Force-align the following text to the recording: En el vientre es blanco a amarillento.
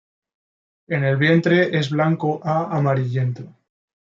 En 0.87 1.03
el 1.03 1.17
vientre 1.17 1.77
es 1.77 1.91
blanco 1.91 2.41
a 2.43 2.75
amarillento. 2.75 3.45